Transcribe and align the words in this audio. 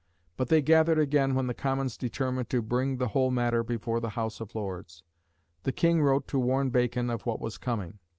But 0.35 0.49
they 0.49 0.63
gathered 0.63 0.97
again 0.97 1.35
when 1.35 1.45
the 1.45 1.53
Commons 1.53 1.95
determined 1.95 2.49
to 2.49 2.63
bring 2.63 2.97
the 2.97 3.09
whole 3.09 3.29
matter 3.29 3.63
before 3.63 3.99
the 3.99 4.09
House 4.09 4.41
of 4.41 4.55
Lords. 4.55 5.03
The 5.61 5.71
King 5.71 6.01
wrote 6.01 6.27
to 6.29 6.39
warn 6.39 6.71
Bacon 6.71 7.11
of 7.11 7.21
what 7.27 7.39
was 7.39 7.59
coming. 7.59 7.99